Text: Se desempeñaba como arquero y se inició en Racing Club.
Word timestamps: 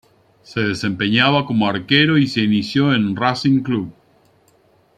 Se 0.41 0.61
desempeñaba 0.61 1.45
como 1.45 1.67
arquero 1.67 2.17
y 2.17 2.25
se 2.25 2.41
inició 2.41 2.91
en 2.91 3.15
Racing 3.15 3.59
Club. 3.61 3.93